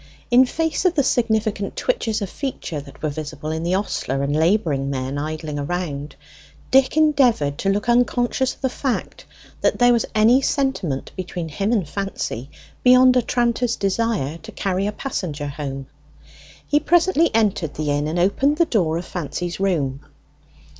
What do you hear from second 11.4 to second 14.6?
him and Fancy beyond a tranter's desire to